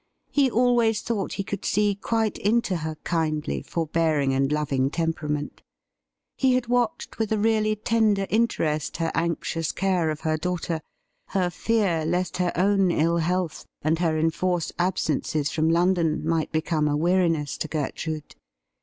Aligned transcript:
He 0.31 0.49
always 0.49 1.03
thought 1.03 1.33
he 1.33 1.43
could 1.43 1.63
see 1.63 1.93
quite 1.93 2.39
into 2.39 2.77
her 2.77 2.95
kindly, 3.03 3.61
forbearing, 3.61 4.33
and 4.33 4.51
loving 4.51 4.89
temperament. 4.89 5.61
He 6.35 6.55
had 6.55 6.65
watched 6.65 7.19
with 7.19 7.31
a 7.31 7.37
really 7.37 7.75
tender 7.75 8.25
interest 8.31 8.97
her 8.97 9.11
anxious 9.13 9.71
care 9.71 10.09
of 10.09 10.21
her 10.21 10.37
daughter— 10.37 10.81
^her 11.33 11.53
fear 11.53 12.03
lest 12.03 12.37
her 12.37 12.51
own 12.55 12.89
ill 12.89 13.17
health 13.17 13.67
and 13.83 13.99
her 13.99 14.17
enforced 14.17 14.71
absences 14.79 15.51
from 15.51 15.69
London 15.69 16.27
might 16.27 16.51
become 16.51 16.87
a 16.87 16.97
weariness 16.97 17.55
to 17.59 17.67
Gertrude. 17.67 18.33